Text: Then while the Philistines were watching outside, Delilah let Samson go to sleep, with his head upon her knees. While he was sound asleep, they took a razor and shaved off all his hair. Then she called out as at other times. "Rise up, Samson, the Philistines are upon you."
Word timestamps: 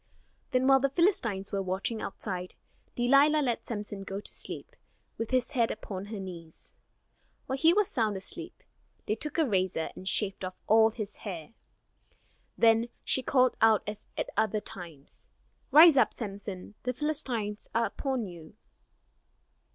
Then 0.49 0.65
while 0.65 0.79
the 0.79 0.89
Philistines 0.89 1.51
were 1.51 1.61
watching 1.61 2.01
outside, 2.01 2.55
Delilah 2.95 3.43
let 3.43 3.67
Samson 3.67 4.01
go 4.01 4.19
to 4.19 4.33
sleep, 4.33 4.75
with 5.19 5.29
his 5.29 5.51
head 5.51 5.69
upon 5.69 6.05
her 6.05 6.19
knees. 6.19 6.73
While 7.45 7.59
he 7.59 7.71
was 7.71 7.87
sound 7.87 8.17
asleep, 8.17 8.63
they 9.05 9.13
took 9.13 9.37
a 9.37 9.45
razor 9.45 9.91
and 9.95 10.09
shaved 10.09 10.43
off 10.43 10.55
all 10.65 10.89
his 10.89 11.17
hair. 11.17 11.53
Then 12.57 12.89
she 13.03 13.21
called 13.21 13.55
out 13.61 13.83
as 13.85 14.07
at 14.17 14.31
other 14.35 14.59
times. 14.59 15.27
"Rise 15.69 15.97
up, 15.97 16.15
Samson, 16.15 16.73
the 16.81 16.93
Philistines 16.93 17.69
are 17.75 17.85
upon 17.85 18.25
you." 18.25 18.55